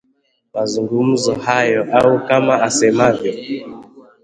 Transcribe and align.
Mazungumzo 0.53 1.35
hayo 1.35 1.93
au 1.97 2.27
kama 2.27 2.61
asemavyo 2.61 3.33